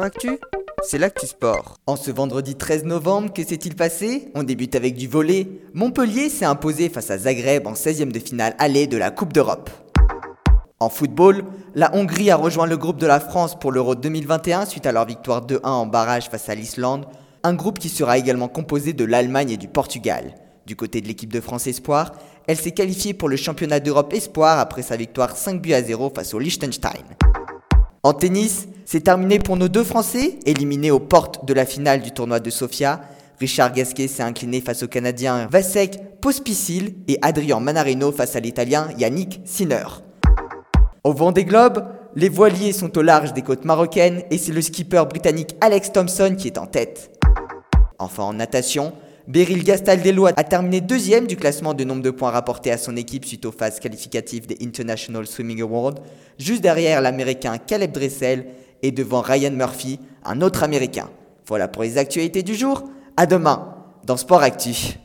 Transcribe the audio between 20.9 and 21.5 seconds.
de l'équipe de